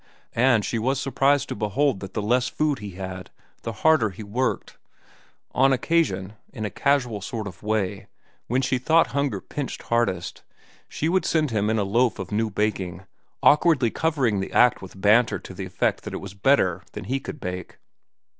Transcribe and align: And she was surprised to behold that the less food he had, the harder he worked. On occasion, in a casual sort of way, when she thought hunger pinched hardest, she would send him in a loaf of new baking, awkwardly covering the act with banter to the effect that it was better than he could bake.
And 0.33 0.65
she 0.65 0.79
was 0.79 0.99
surprised 0.99 1.47
to 1.49 1.55
behold 1.55 1.99
that 1.99 2.15
the 2.15 2.23
less 2.23 2.47
food 2.47 2.79
he 2.79 2.93
had, 2.95 3.29
the 3.61 3.71
harder 3.85 4.09
he 4.09 4.23
worked. 4.23 4.79
On 5.51 5.71
occasion, 5.71 6.33
in 6.51 6.65
a 6.65 6.71
casual 6.71 7.21
sort 7.21 7.45
of 7.45 7.61
way, 7.61 8.07
when 8.47 8.63
she 8.63 8.79
thought 8.79 9.11
hunger 9.13 9.39
pinched 9.39 9.83
hardest, 9.83 10.41
she 10.89 11.07
would 11.07 11.23
send 11.25 11.51
him 11.51 11.69
in 11.69 11.77
a 11.77 11.83
loaf 11.83 12.17
of 12.17 12.31
new 12.31 12.49
baking, 12.49 13.05
awkwardly 13.43 13.91
covering 13.91 14.39
the 14.39 14.51
act 14.53 14.81
with 14.81 14.99
banter 14.99 15.37
to 15.37 15.53
the 15.53 15.65
effect 15.65 16.01
that 16.03 16.15
it 16.15 16.17
was 16.17 16.33
better 16.33 16.81
than 16.93 17.03
he 17.03 17.19
could 17.19 17.39
bake. 17.39 17.77